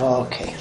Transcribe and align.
Okay. 0.00 0.56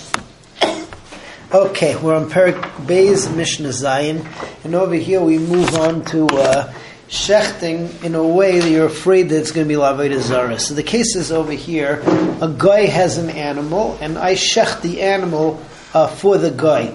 Okay, 1.53 1.95
we're 1.95 2.13
on 2.13 2.29
Perik 2.29 2.59
Beis 2.85 3.33
Mishnah 3.33 3.69
Zayin, 3.69 4.25
and 4.65 4.75
over 4.75 4.95
here 4.95 5.21
we 5.21 5.37
move 5.39 5.75
on 5.75 6.03
to 6.07 6.27
uh, 6.27 6.73
shechting 7.07 8.03
in 8.03 8.15
a 8.15 8.27
way 8.27 8.59
that 8.59 8.69
you're 8.69 8.87
afraid 8.87 9.29
that 9.29 9.39
it's 9.39 9.51
going 9.51 9.65
to 9.65 9.73
be 9.73 9.79
laveda 9.79 10.19
zara. 10.19 10.59
So 10.59 10.73
the 10.73 10.83
case 10.83 11.15
is 11.15 11.31
over 11.31 11.53
here: 11.53 12.01
a 12.41 12.53
guy 12.57 12.87
has 12.87 13.17
an 13.17 13.29
animal, 13.29 13.97
and 14.01 14.17
I 14.17 14.33
shecht 14.33 14.81
the 14.81 15.03
animal 15.03 15.63
uh, 15.93 16.07
for 16.07 16.37
the 16.37 16.51
guy. 16.51 16.93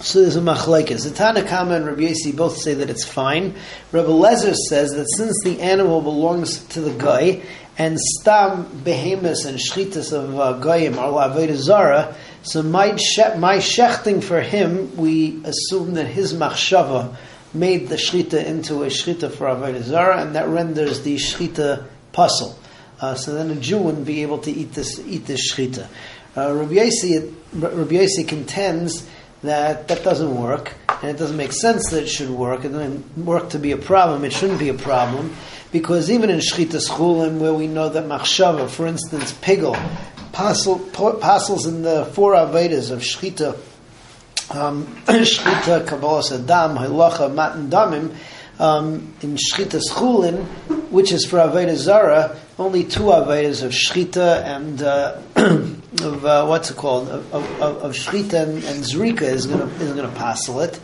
So 0.00 0.20
there's 0.20 0.36
a 0.36 0.40
machlekes. 0.40 1.04
The 1.04 1.10
Tanakama 1.10 1.76
and 1.76 1.86
Rabbi 1.86 2.02
Yossi 2.02 2.36
both 2.36 2.58
say 2.58 2.74
that 2.74 2.90
it's 2.90 3.04
fine. 3.04 3.54
Rabbi 3.92 4.08
Lezer 4.08 4.54
says 4.54 4.92
that 4.94 5.06
since 5.16 5.42
the 5.42 5.60
animal 5.62 6.02
belongs 6.02 6.62
to 6.68 6.82
the 6.82 6.92
guy, 6.92 7.42
and 7.78 7.98
stam 7.98 8.82
behemoths 8.84 9.44
and 9.44 9.58
shchitas 9.58 10.12
of 10.12 10.38
uh, 10.38 10.54
goyim 10.54 10.98
are 10.98 11.10
laveda 11.10 11.54
zara, 11.54 12.14
so 12.42 12.62
my, 12.62 12.96
she- 12.96 13.34
my 13.38 13.56
shechting 13.56 14.22
for 14.22 14.40
him, 14.40 14.96
we 14.96 15.42
assume 15.44 15.94
that 15.94 16.06
his 16.06 16.34
machshava 16.34 17.16
made 17.54 17.88
the 17.88 17.96
shchita 17.96 18.44
into 18.44 18.82
a 18.82 18.86
shchita 18.86 19.32
for 19.32 19.46
avodah 19.46 19.82
zara, 19.82 20.20
and 20.20 20.34
that 20.34 20.48
renders 20.48 21.02
the 21.02 21.16
shchita 21.16 21.84
pasul. 22.12 22.54
Uh, 23.00 23.14
so 23.14 23.34
then 23.34 23.50
a 23.50 23.56
Jew 23.56 23.78
wouldn't 23.78 24.06
be 24.06 24.22
able 24.22 24.38
to 24.38 24.50
eat 24.50 24.72
this 24.72 24.98
eat 25.00 25.26
this 25.26 25.52
shchita. 25.52 25.88
Uh, 26.36 26.52
Rabbi 26.54 26.74
Yossi, 26.74 27.34
Rabbi 27.54 27.94
Yossi 27.94 28.26
contends 28.28 29.06
that 29.46 29.88
that 29.88 30.04
doesn't 30.04 30.34
work, 30.34 30.72
and 30.88 31.10
it 31.10 31.18
doesn't 31.18 31.36
make 31.36 31.52
sense 31.52 31.90
that 31.90 32.04
it 32.04 32.08
should 32.08 32.30
work. 32.30 32.64
It 32.64 32.70
doesn't 32.70 33.18
work 33.18 33.50
to 33.50 33.58
be 33.58 33.72
a 33.72 33.76
problem. 33.76 34.24
It 34.24 34.32
shouldn't 34.32 34.58
be 34.58 34.68
a 34.68 34.74
problem 34.74 35.34
because 35.72 36.10
even 36.10 36.30
in 36.30 36.38
shchita 36.38 36.80
schulin, 36.80 37.38
where 37.38 37.52
we 37.52 37.66
know 37.66 37.88
that 37.88 38.04
machshava, 38.04 38.68
for 38.68 38.86
instance, 38.86 39.32
pigel, 39.32 39.74
passes 40.32 41.66
in 41.66 41.82
the 41.82 42.04
four 42.12 42.34
avedas 42.34 42.90
of 42.90 43.00
shchita, 43.00 43.58
um, 44.54 44.86
shchita, 45.06 45.84
kabbalas 45.86 46.32
adam, 46.32 46.76
halacha, 46.76 47.32
matan 47.34 47.68
damim, 47.68 48.14
um, 48.58 49.14
in 49.20 49.36
shchita 49.36 49.82
schulin, 49.90 50.44
which 50.90 51.12
is 51.12 51.24
for 51.26 51.38
aveda 51.38 51.74
zara, 51.74 52.36
only 52.58 52.84
two 52.84 53.02
avedas 53.02 53.62
of 53.62 53.72
shchita 53.72 54.42
and 54.44 54.82
uh, 54.82 55.20
of 56.02 56.24
uh, 56.24 56.46
what's 56.46 56.70
it 56.70 56.76
called 56.76 57.08
of, 57.08 57.34
of, 57.34 57.60
of 57.60 57.92
shchita 57.92 58.42
and, 58.42 58.64
and 58.64 58.84
zrika 58.84 59.22
is 59.22 59.46
going 59.46 59.60
to 59.60 59.74
is 59.76 59.92
going 59.92 60.08
to 60.08 60.16
passel 60.16 60.60
it. 60.60 60.78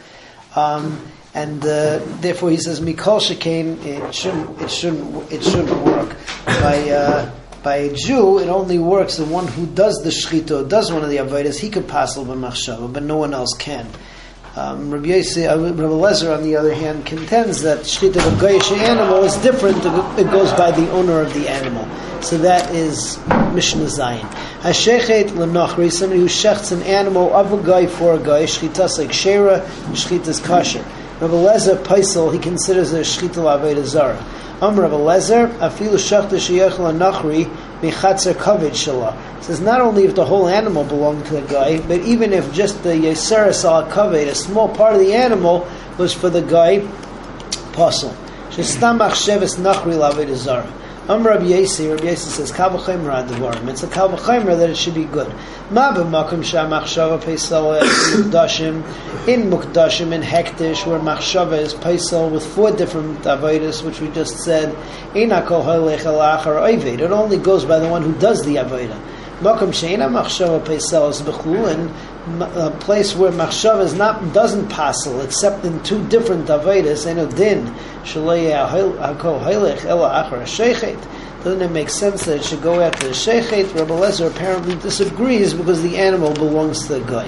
Um, 0.55 1.01
and 1.35 1.65
uh, 1.65 2.01
therefore 2.21 2.51
he 2.51 2.59
says 2.59 2.81
mikol 2.81 3.21
shekain 3.21 3.85
it 3.85 4.15
shouldn't 4.15 4.61
it 4.61 4.71
shouldn't 4.71 5.33
it 5.33 5.43
shouldn't 5.43 5.85
work 5.85 6.17
by 6.45 6.91
uh, 6.91 7.31
by 7.63 7.77
a 7.77 7.95
Jew 7.95 8.39
it 8.39 8.49
only 8.49 8.79
works 8.79 9.17
the 9.17 9.25
one 9.25 9.47
who 9.47 9.67
does 9.67 10.03
the 10.03 10.11
shchita 10.11 10.69
does 10.69 10.93
one 10.93 11.03
of 11.03 11.11
the 11.11 11.17
avodas 11.17 11.59
he 11.59 11.71
could 11.71 11.89
passel 11.89 12.25
b'machshava 12.25 12.93
but 12.93 13.03
no 13.03 13.17
one 13.17 13.33
else 13.33 13.55
can. 13.57 13.89
Um, 14.55 14.91
Rabbi, 14.91 15.07
Yossi, 15.07 15.51
uh, 15.51 15.59
Rabbi 15.59 15.81
Lezer, 15.81 16.37
on 16.37 16.43
the 16.43 16.57
other 16.57 16.75
hand, 16.75 17.07
contends 17.07 17.63
that 17.63 17.81
shchita 17.81 18.17
of 18.17 18.27
a 18.27 18.47
goyish 18.47 18.71
animal 18.77 19.25
is 19.25 19.35
different. 19.37 19.79
It 20.19 20.31
goes 20.31 20.53
by 20.53 20.71
the 20.71 20.91
owner 20.91 21.23
of 21.23 21.33
the 21.33 21.49
animal. 21.49 21.89
So 22.23 22.37
that 22.37 22.71
is 22.75 23.19
Mishnah 23.55 23.87
Zayin. 23.87 24.29
Hashechet 24.61 25.35
l'nochri, 25.35 25.91
somebody 25.91 26.21
who 26.21 26.27
shechts 26.27 26.71
an 26.71 26.83
animal 26.83 27.35
of 27.35 27.51
a 27.55 27.67
guy 27.67 27.87
for 27.87 28.13
a 28.13 28.19
guy, 28.19 28.43
shchitas 28.43 28.99
like 28.99 29.11
shera, 29.11 29.61
shchitas 29.93 30.43
kasher. 30.43 30.85
Rabbi 31.23 31.35
Lezer 31.35 31.77
Paisel, 31.77 32.33
he 32.33 32.39
considers 32.41 32.93
it 32.93 32.99
a 32.99 33.03
shchita 33.03 33.37
l'aveda 33.37 33.85
zara. 33.85 34.17
Am 34.61 34.75
Rabbi 34.75 34.97
Lezer, 34.97 35.57
afilu 35.59 35.95
shechta 35.95 36.31
sheyech 36.31 36.81
l'nochri, 36.81 37.45
mechatzer 37.81 38.35
kavod 38.35 38.73
shalah. 38.73 39.17
Says 39.41 39.61
not 39.61 39.81
only 39.81 40.03
if 40.03 40.17
the 40.17 40.25
whole 40.25 40.49
animal 40.49 40.83
belonged 40.83 41.25
to 41.27 41.35
the 41.35 41.43
guy, 41.43 41.79
but 41.87 42.01
even 42.01 42.33
if 42.33 42.53
just 42.53 42.83
the 42.83 42.89
yeseres 42.89 43.65
al 43.65 43.89
kavod, 43.89 44.27
a 44.27 44.35
small 44.35 44.69
part 44.69 44.95
of 44.95 44.99
the 44.99 45.15
animal, 45.15 45.65
was 45.97 46.13
for 46.13 46.29
the 46.29 46.43
guy, 46.43 46.81
pasul. 47.71 48.13
Shestam 48.51 48.99
achsheves 48.99 49.61
nachri 49.61 49.97
l'aveda 49.97 50.35
zara. 50.35 50.67
Am 51.09 51.27
Rabbi 51.27 51.47
Yossi, 51.47 51.91
Rabbi 51.91 52.13
Yossi 52.13 52.29
says, 52.29 52.53
Kal 52.53 52.71
v'chaymer 52.71 53.27
advarim. 53.27 53.67
It's 53.69 53.83
a 53.83 53.89
kal 53.89 54.09
v'chaymer 54.09 54.57
that 54.57 54.71
it 54.71 54.77
should 54.77 54.95
be 54.95 55.03
good. 55.03 55.27
Ma 55.73 55.93
b'makom 55.93 56.45
sha'machshava 56.45 57.21
peisel 57.21 57.81
mukdashim, 58.15 59.27
in 59.27 59.51
mukdashim, 59.51 60.13
in 60.13 60.23
hektish, 60.23 60.87
where 60.87 61.01
machshava 61.01 61.59
is 61.59 61.75
peisel 61.75 62.31
with 62.31 62.47
four 62.55 62.71
different 62.71 63.21
avodas, 63.23 63.85
which 63.85 64.01
we 64.01 64.07
just 64.11 64.45
said, 64.45 64.73
inakol 65.13 65.65
halech 65.65 66.05
alachar 66.05 66.63
oivid. 66.63 67.01
It 67.01 67.11
only 67.11 67.37
goes 67.37 67.65
by 67.65 67.81
the 67.81 67.89
one 67.89 68.03
who 68.03 68.17
does 68.21 68.45
the 68.45 68.55
avodah. 68.55 69.03
Makom 69.41 69.75
she'ina 69.75 70.07
machshava 70.09 70.65
peisel 70.65 71.11
is 71.11 71.21
b'chulin, 71.21 71.93
a 72.41 72.71
place 72.81 73.17
where 73.17 73.33
machshava 73.33 73.83
is 73.83 73.95
not 73.95 74.33
doesn't 74.33 74.69
passel 74.69 75.21
except 75.23 75.65
in 75.65 75.83
two 75.83 76.07
different 76.09 76.47
avodas 76.47 77.07
and 77.07 77.19
a 77.19 77.27
din 77.37 77.75
doesn't 81.43 81.61
it 81.61 81.73
make 81.73 81.91
sense 81.91 82.25
that 82.27 82.37
it 82.37 82.45
should 82.45 82.63
go 82.63 82.81
after 82.81 83.09
the 83.09 83.13
sheichet? 83.13 83.75
Rabbi 83.75 83.95
Lezer 83.95 84.31
apparently 84.31 84.77
disagrees 84.77 85.53
because 85.53 85.83
the 85.83 85.97
animal 85.97 86.33
belongs 86.35 86.87
to 86.87 87.01
the 87.01 87.01
guy. 87.01 87.25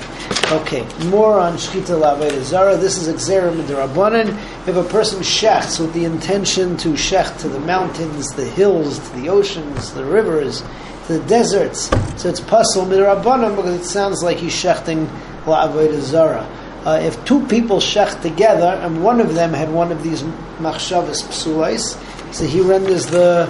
Okay, 0.53 0.87
more 1.07 1.41
on 1.41 1.55
shchita 1.55 2.01
laveda 2.01 2.41
zara. 2.43 2.77
This 2.77 2.97
is 2.97 3.13
exerim 3.13 3.61
rabbanan. 3.63 4.29
If 4.69 4.77
a 4.77 4.85
person 4.85 5.21
shechts 5.21 5.81
with 5.81 5.93
the 5.95 6.05
intention 6.05 6.77
to 6.77 6.91
shecht 6.91 7.41
to 7.41 7.49
the 7.49 7.59
mountains, 7.59 8.31
the 8.35 8.45
hills, 8.45 9.01
to 9.01 9.17
the 9.17 9.29
oceans, 9.29 9.93
the 9.95 10.05
rivers, 10.05 10.63
to 11.07 11.19
the 11.19 11.27
deserts, 11.27 11.91
so 12.21 12.29
it's 12.29 12.41
pasul 12.41 12.87
midrabanan 12.87 13.57
because 13.57 13.81
it 13.81 13.85
sounds 13.85 14.23
like 14.23 14.39
he's 14.39 14.53
shechting 14.53 15.07
laveda 15.45 16.01
zara. 16.01 16.43
Uh, 16.85 16.99
if 17.03 17.23
two 17.25 17.47
people 17.47 17.79
shecht 17.79 18.23
together 18.23 18.79
and 18.83 19.03
one 19.03 19.21
of 19.21 19.35
them 19.35 19.53
had 19.53 19.71
one 19.71 19.91
of 19.91 20.03
these 20.03 20.23
machshavas 20.59 21.23
psulais, 21.25 21.97
so 22.35 22.45
he 22.45 22.61
renders 22.61 23.07
the 23.07 23.47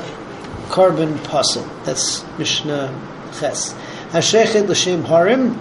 korban 0.68 1.16
pasul. 1.24 1.64
That's 1.84 2.24
Mishnah 2.38 2.92
Ches. 3.38 3.74
Hashechet 4.10 4.68
l'shem 4.68 5.04
harim, 5.04 5.60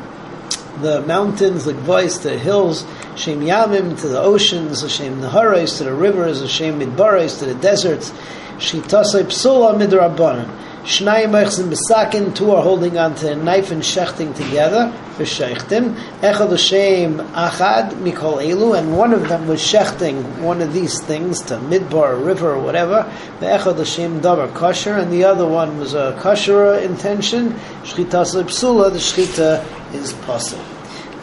the 0.81 1.01
mountains, 1.01 1.65
the 1.65 1.73
gvois, 1.73 2.21
the 2.21 2.37
hills, 2.37 2.85
Shem 3.15 3.41
Yamim 3.41 3.99
to 4.01 4.07
the 4.07 4.19
oceans, 4.19 4.91
Shem 4.91 5.21
Nahares 5.21 5.77
to 5.77 5.83
the 5.83 5.93
rivers, 5.93 6.49
Shem 6.49 6.79
Midbares 6.79 7.39
to 7.39 7.45
the 7.45 7.55
deserts, 7.55 8.11
Shitasai 8.57 9.23
Psula 9.25 9.75
Midrabanan. 9.77 10.49
Shnayim 10.83 11.31
Echzim 11.31 11.73
Besakin, 11.73 12.35
two 12.35 12.51
are 12.51 12.61
holding 12.61 12.97
onto 12.97 13.25
a 13.27 13.35
knife 13.37 13.71
and 13.71 13.81
shechting 13.81 14.35
together, 14.35 14.93
V'shechtim. 15.15 15.95
Echad 16.19 16.49
Hashem 16.49 17.19
Achad 17.19 17.91
Mikol 18.01 18.43
Elu, 18.43 18.77
and 18.77 18.97
one 18.97 19.13
of 19.13 19.29
them 19.29 19.47
was 19.47 19.61
shechting 19.61 20.41
one 20.41 20.61
of 20.61 20.73
these 20.73 21.01
things 21.01 21.41
to 21.43 21.53
Midbar, 21.53 22.11
a 22.11 22.15
river, 22.17 22.51
or 22.51 22.59
whatever. 22.59 23.09
Echad 23.39 23.77
Hashem 23.77 24.19
Davar 24.19 24.53
Kosher, 24.53 24.97
and 24.97 25.09
the 25.09 25.23
other 25.23 25.47
one 25.47 25.77
was 25.77 25.93
a 25.93 26.19
kosher 26.19 26.75
intention. 26.75 27.51
Shchitas 27.83 28.35
Psula, 28.43 28.91
the 28.91 28.99
shchita 28.99 29.63
is 29.93 30.11
pasul. 30.25 30.59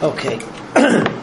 Okay. 0.01 0.37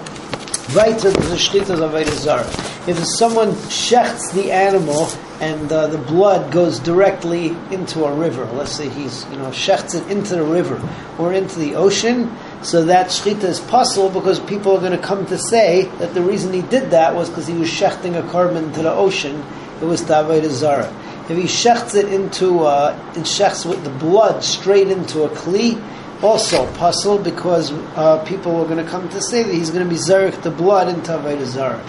Weiter, 0.77 1.11
the 1.11 1.35
shchitas 1.35 1.81
of 1.81 2.15
Zara. 2.15 2.47
If 2.87 3.05
someone 3.05 3.49
shechts 3.67 4.33
the 4.33 4.53
animal 4.53 5.09
and 5.41 5.71
uh, 5.71 5.87
the 5.87 5.99
blood 5.99 6.51
goes 6.53 6.81
directly 6.81 7.49
into 7.71 8.05
a 8.05 8.13
river. 8.13 8.45
Let's 8.47 8.73
say 8.73 8.89
he's, 8.89 9.25
you 9.27 9.37
know, 9.37 9.51
shechts 9.51 9.95
it 9.95 10.11
into 10.11 10.35
the 10.35 10.43
river 10.43 10.81
or 11.19 11.33
into 11.33 11.59
the 11.59 11.77
ocean. 11.77 12.37
So 12.63 12.85
that 12.87 13.09
shchita 13.09 13.45
is 13.45 13.61
pasul 13.61 14.11
because 14.11 14.41
people 14.41 14.77
are 14.77 14.81
going 14.81 14.99
to 14.99 15.05
come 15.05 15.27
to 15.27 15.39
say 15.39 15.85
that 15.99 16.15
the 16.15 16.23
reason 16.23 16.53
he 16.53 16.63
did 16.63 16.91
that 16.91 17.15
was 17.15 17.29
because 17.29 17.47
he 17.47 17.55
was 17.55 17.69
shechting 17.69 18.19
a 18.19 18.23
korban 18.23 18.65
into 18.65 18.83
the 18.83 18.93
ocean. 18.93 19.45
It 19.81 19.85
was 19.85 20.03
Tavayda 20.03 20.51
Zara. 20.51 20.93
If 21.29 21.37
he 21.37 21.45
shechts 21.45 21.95
it 21.95 22.13
into, 22.13 22.61
uh, 22.61 22.99
it 23.15 23.21
shechts 23.21 23.65
with 23.69 23.85
the 23.85 23.91
blood 23.91 24.43
straight 24.43 24.89
into 24.89 25.23
a 25.23 25.29
kli, 25.29 25.81
also 26.21 26.67
pasul 26.75 27.19
because 27.19 27.71
uh, 27.71 28.25
people 28.25 28.57
are 28.57 28.65
going 28.67 28.85
to 28.85 28.91
come 28.91 29.09
to 29.11 29.21
say 29.21 29.45
that 29.45 29.55
he's 29.55 29.71
going 29.71 29.85
to 29.85 29.89
be 29.89 30.01
zarek 30.01 30.43
the 30.43 30.51
blood 30.51 30.89
into 30.89 31.13
Tavayda 31.13 31.45
Zara. 31.45 31.81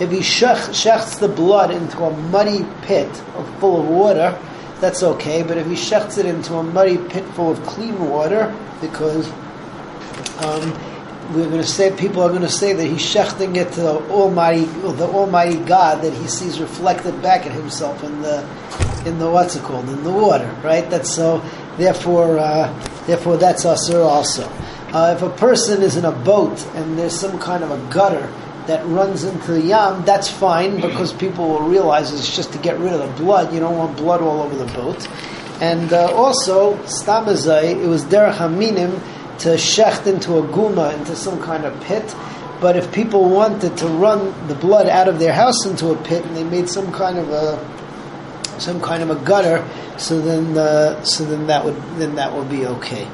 If 0.00 0.10
he 0.10 0.18
shechts 0.18 1.18
the 1.18 1.28
blood 1.28 1.70
into 1.70 2.04
a 2.04 2.10
muddy 2.28 2.64
pit 2.82 3.14
full 3.58 3.80
of 3.80 3.88
water, 3.88 4.38
that's 4.80 5.02
okay. 5.02 5.42
But 5.42 5.58
if 5.58 5.66
he 5.66 5.74
shechts 5.74 6.18
it 6.18 6.26
into 6.26 6.54
a 6.54 6.62
muddy 6.62 6.98
pit 6.98 7.24
full 7.34 7.52
of 7.52 7.62
clean 7.64 8.08
water, 8.08 8.54
because 8.80 9.28
um, 10.40 10.72
we're 11.34 11.48
going 11.48 11.60
to 11.60 11.66
say 11.66 11.94
people 11.96 12.22
are 12.22 12.30
going 12.30 12.42
to 12.42 12.48
say 12.48 12.72
that 12.72 12.86
he's 12.86 13.00
shechting 13.02 13.56
it 13.56 13.72
to 13.72 13.80
the 13.80 14.10
Almighty, 14.10 14.64
the 14.64 15.06
Almighty 15.06 15.58
God 15.58 16.02
that 16.02 16.12
he 16.14 16.26
sees 16.28 16.60
reflected 16.60 17.20
back 17.20 17.44
at 17.44 17.52
himself 17.52 18.02
in 18.04 18.22
the 18.22 18.40
in 19.04 19.18
the 19.18 19.30
what's 19.30 19.56
it 19.56 19.62
called 19.62 19.88
in 19.88 20.04
the 20.04 20.12
water, 20.12 20.50
right? 20.62 20.88
That's 20.88 21.10
so. 21.10 21.42
Therefore, 21.76 22.38
uh, 22.38 22.72
therefore, 23.06 23.36
that's 23.36 23.64
usher 23.64 24.00
also. 24.00 24.48
Uh, 24.92 25.14
if 25.16 25.22
a 25.22 25.30
person 25.30 25.82
is 25.82 25.96
in 25.96 26.04
a 26.04 26.12
boat 26.12 26.64
and 26.74 26.98
there's 26.98 27.18
some 27.18 27.38
kind 27.38 27.62
of 27.62 27.70
a 27.70 27.92
gutter 27.92 28.32
that 28.68 28.86
runs 28.86 29.24
into 29.24 29.52
the 29.52 29.62
yam, 29.62 30.04
that's 30.04 30.30
fine 30.30 30.76
because 30.76 31.12
people 31.14 31.48
will 31.48 31.62
realize 31.62 32.12
it's 32.12 32.36
just 32.36 32.52
to 32.52 32.58
get 32.58 32.78
rid 32.78 32.92
of 32.92 33.00
the 33.00 33.22
blood. 33.24 33.52
You 33.52 33.60
don't 33.60 33.76
want 33.76 33.96
blood 33.96 34.20
all 34.20 34.42
over 34.42 34.54
the 34.54 34.70
boat. 34.72 35.08
And 35.60 35.92
uh, 35.92 36.12
also, 36.12 36.76
stamazai, 36.84 37.82
it 37.82 37.86
was 37.88 38.04
derech 38.04 38.36
haminim 38.36 38.92
to 39.38 39.48
shecht 39.56 40.06
into 40.06 40.36
a 40.36 40.42
guma, 40.42 40.96
into 40.96 41.16
some 41.16 41.42
kind 41.42 41.64
of 41.64 41.80
pit. 41.82 42.14
But 42.60 42.76
if 42.76 42.92
people 42.92 43.30
wanted 43.30 43.76
to 43.78 43.86
run 43.88 44.34
the 44.48 44.54
blood 44.54 44.86
out 44.86 45.08
of 45.08 45.18
their 45.18 45.32
house 45.32 45.64
into 45.64 45.90
a 45.90 45.96
pit, 46.04 46.24
and 46.26 46.36
they 46.36 46.44
made 46.44 46.68
some 46.68 46.92
kind 46.92 47.18
of 47.18 47.30
a 47.30 48.60
some 48.60 48.80
kind 48.82 49.02
of 49.02 49.10
a 49.10 49.24
gutter, 49.24 49.66
so 49.96 50.20
then 50.20 50.58
uh, 50.58 51.02
so 51.04 51.24
then 51.24 51.46
that 51.46 51.64
would 51.64 51.76
then 51.96 52.16
that 52.16 52.34
would 52.34 52.50
be 52.50 52.66
okay. 52.66 53.04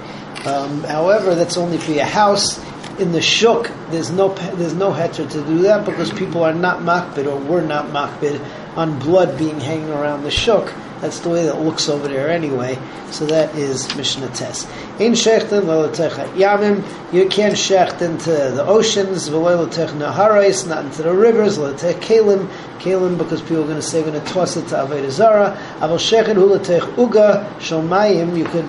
Um, 0.47 0.83
however, 0.83 1.35
that's 1.35 1.57
only 1.57 1.79
for 1.79 1.93
your 1.93 2.07
house. 2.07 2.59
In 2.99 3.13
the 3.13 3.21
shuk, 3.21 3.71
there's 3.91 4.11
no 4.11 4.35
there's 4.55 4.75
no 4.75 4.93
heter 4.93 5.29
to 5.31 5.45
do 5.45 5.59
that 5.63 5.85
because 5.85 6.13
people 6.13 6.45
are 6.45 6.55
not 6.55 6.81
makbid 6.81 7.27
or 7.27 7.37
were 7.37 7.63
not 7.63 7.87
makbid 7.87 8.41
on 8.77 8.99
blood 8.99 9.37
being 9.39 9.61
hanging 9.61 9.91
around 9.91 10.23
the 10.23 10.31
shuk. 10.31 10.73
That's 11.01 11.21
the 11.21 11.29
way 11.29 11.45
that 11.45 11.61
looks 11.61 11.89
over 11.89 12.09
there 12.09 12.31
anyway. 12.31 12.79
So 13.11 13.27
that 13.27 13.55
is 13.57 13.95
Mishnah 13.95 14.29
Tes. 14.29 14.65
In 14.99 15.13
Shechten 15.13 15.63
Yamim, 15.65 17.13
you 17.13 17.29
can't 17.29 17.55
shecht 17.55 18.01
into 18.01 18.31
the 18.31 18.65
oceans, 18.65 19.29
Naharais, 19.29 20.67
not 20.67 20.87
into 20.87 21.03
the 21.03 21.13
rivers, 21.13 21.59
Latech 21.59 22.01
Kalim, 22.01 22.49
Kalim 22.79 23.19
because 23.19 23.43
people 23.43 23.65
are 23.65 23.67
going 23.67 23.77
to 23.77 23.83
say 23.83 24.03
we're 24.03 24.13
going 24.13 24.25
to 24.25 24.33
toss 24.33 24.57
it 24.57 24.67
to 24.69 24.77
Avodah 24.77 25.11
Zara. 25.11 25.59
Shechen 25.81 26.37
Hulatech 26.37 26.95
Uga, 26.95 27.55
Shomayim, 27.59 28.39
you 28.39 28.45
could 28.45 28.65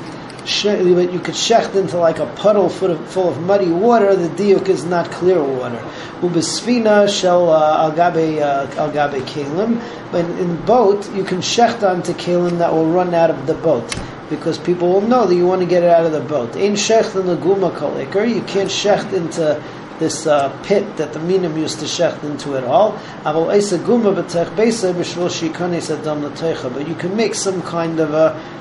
you 0.45 1.19
could 1.19 1.33
shecht 1.33 1.75
into 1.75 1.97
like 1.97 2.19
a 2.19 2.27
puddle 2.36 2.69
full 2.69 2.92
of, 2.92 3.09
full 3.09 3.30
of 3.30 3.42
muddy 3.42 3.69
water. 3.69 4.15
The 4.15 4.30
diuk 4.30 4.69
is 4.69 4.86
not 4.86 5.12
clear 5.12 5.44
water. 5.44 5.80
Ubesfina 6.21 7.09
shel 7.09 7.50
uh, 7.50 7.92
algabe 7.92 8.42
uh, 8.42 8.68
algabe 8.75 9.21
kalim. 9.21 9.81
But 10.12 10.25
in 10.25 10.63
boat, 10.65 11.12
you 11.13 11.24
can 11.24 11.39
shecht 11.39 11.83
onto 11.83 12.13
kalim 12.13 12.59
that 12.59 12.71
will 12.71 12.92
run 12.92 13.13
out 13.13 13.31
of 13.31 13.47
the 13.47 13.56
boat 13.56 14.00
because 14.30 14.57
people 14.57 14.89
will 14.89 15.01
know 15.01 15.25
that 15.25 15.36
you 15.36 15.47
want 15.47 15.62
to 15.62 15.68
get 15.68 15.83
it 15.83 15.89
out 15.89 16.06
of 16.06 16.12
the 16.12 16.21
boat. 16.21 16.56
In 16.56 16.74
shecht 16.74 17.19
in 17.19 17.25
the 17.25 17.38
guma 17.38 17.71
kolikar, 17.71 18.27
you 18.27 18.41
can't 18.44 18.69
shecht 18.69 19.13
into 19.13 19.62
this 20.00 20.27
uh, 20.27 20.50
pit 20.63 20.98
that 20.98 21.13
the 21.13 21.19
minim 21.19 21.57
used 21.57 21.80
to 21.80 21.86
shecht 21.86 22.21
into 22.24 22.57
at 22.57 22.65
all. 22.65 23.00
But 23.24 23.57
you 26.88 26.95
can 26.95 27.15
make 27.15 27.36
some 27.36 27.62
kind 27.62 28.00
of 28.00 28.13
a 28.13 28.54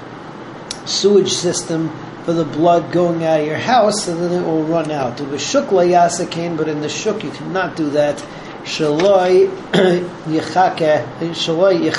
sewage 0.87 1.33
system 1.33 1.91
for 2.25 2.33
the 2.33 2.45
blood 2.45 2.91
going 2.91 3.23
out 3.25 3.41
of 3.41 3.47
your 3.47 3.59
house, 3.59 4.09
and 4.09 4.21
then 4.21 4.43
it 4.43 4.47
will 4.47 4.65
run 4.65 4.91
out. 4.91 5.19
But 5.19 5.25
in 5.29 6.81
the 6.81 6.89
shuk 6.89 7.23
you 7.23 7.31
cannot 7.31 7.77
do 7.77 7.91
that. 7.91 8.25
Shaloi 8.65 9.49
shaloi 10.25 11.91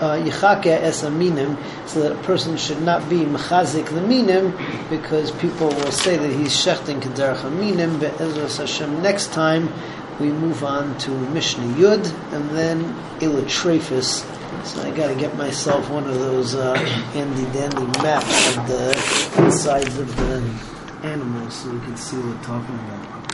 uh, 0.00 0.18
yichake 0.18 0.66
es 0.66 1.02
aminim, 1.04 1.56
so 1.88 2.00
that 2.00 2.12
a 2.12 2.22
person 2.24 2.56
should 2.56 2.82
not 2.82 3.08
be 3.08 3.18
mechazik 3.20 3.84
the 3.86 4.00
minim, 4.00 4.52
because 4.90 5.30
people 5.30 5.68
will 5.68 5.92
say 5.92 6.16
that 6.16 6.32
he's 6.32 6.50
shechting 6.50 7.00
kederach 7.00 7.42
aminim. 7.42 8.00
But 8.00 8.20
Ezra 8.20 8.48
Hashem, 8.48 9.02
next 9.02 9.32
time 9.32 9.72
we 10.20 10.30
move 10.30 10.64
on 10.64 10.96
to 10.98 11.10
Mishnah 11.10 11.74
Yud, 11.74 12.32
and 12.32 12.50
then 12.50 12.82
Ilatrefis. 13.20 14.24
So 14.64 14.82
I 14.82 14.90
got 14.90 15.08
to 15.08 15.14
get 15.14 15.36
myself 15.36 15.88
one 15.90 16.06
of 16.06 16.18
those 16.18 16.54
uh, 16.54 16.74
handy 16.74 17.44
dandy 17.52 17.86
maps 18.02 18.56
of 18.56 18.66
the 18.66 19.44
insides 19.44 19.98
of 19.98 20.14
the 20.16 20.42
animals 21.02 21.54
so 21.54 21.70
we 21.70 21.80
can 21.80 21.96
see 21.96 22.16
what 22.16 22.36
we're 22.36 22.42
talking 22.42 22.74
about. 22.74 23.17